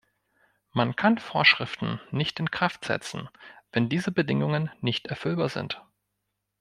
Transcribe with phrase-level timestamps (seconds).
[0.73, 3.29] Man kann Vorschriften nicht in Kraft setzen,
[3.71, 5.79] wenn diese Bedingungen nicht erfüllbar sind.